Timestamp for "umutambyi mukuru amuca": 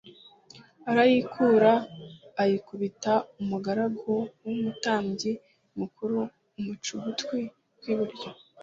4.55-6.89